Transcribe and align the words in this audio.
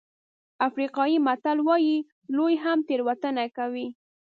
افریقایي 0.67 1.17
متل 1.27 1.57
وایي 1.67 1.95
لوی 2.35 2.53
هم 2.63 2.77
تېروتنه 2.87 3.45
کوي. 3.57 3.87